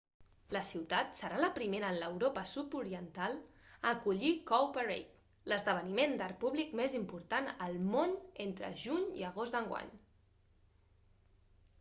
la 0.55 0.61
ciutat 0.67 1.11
serà 1.17 1.35
la 1.41 1.49
primera 1.57 1.89
en 1.95 1.99
l'europa 2.03 2.43
sud-oriental 2.51 3.35
a 3.73 3.91
acollir 3.97 4.31
cowparade 4.53 5.51
l'esdeveniment 5.53 6.17
d'art 6.23 6.41
públic 6.45 6.73
més 6.81 6.97
important 7.03 7.53
al 7.69 7.79
món 7.93 8.17
entre 8.49 8.73
juny 8.87 9.07
i 9.21 9.29
agost 9.31 9.59
d'enguany 9.61 9.93